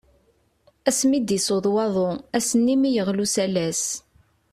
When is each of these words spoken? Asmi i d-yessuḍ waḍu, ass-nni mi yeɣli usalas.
Asmi 0.89 1.15
i 1.17 1.19
d-yessuḍ 1.21 1.65
waḍu, 1.75 2.09
ass-nni 2.37 2.75
mi 2.77 2.89
yeɣli 2.91 3.21
usalas. 3.25 3.83